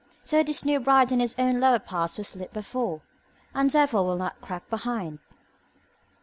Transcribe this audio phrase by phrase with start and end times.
[0.23, 3.01] So this new bride is in her lower parts well slit before,
[3.53, 5.19] and therefore will not crack behind.